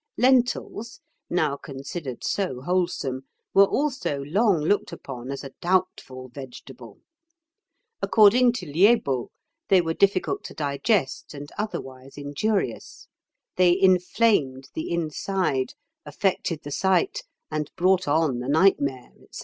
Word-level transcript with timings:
Lentils, 0.17 0.99
now 1.29 1.55
considered 1.57 2.23
so 2.23 2.61
wholesome, 2.61 3.21
were 3.53 3.67
also 3.67 4.23
long 4.23 4.57
looked 4.63 4.91
upon 4.91 5.29
as 5.29 5.43
a 5.43 5.51
doubtful 5.61 6.27
vegetable; 6.29 7.01
according 8.01 8.51
to 8.53 8.65
Liébault, 8.65 9.27
they 9.67 9.79
were 9.79 9.93
difficult 9.93 10.43
to 10.45 10.55
digest 10.55 11.35
and 11.35 11.51
otherwise 11.55 12.17
injurious; 12.17 13.09
they 13.57 13.79
inflamed 13.79 14.69
the 14.73 14.91
inside, 14.91 15.75
affected 16.03 16.63
the 16.63 16.71
sight, 16.71 17.21
and 17.51 17.69
brought 17.75 18.07
on 18.07 18.39
the 18.39 18.49
nightmare, 18.49 19.11
&c. 19.29 19.39